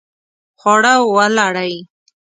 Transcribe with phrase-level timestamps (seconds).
[0.59, 1.73] خواړه ولړئ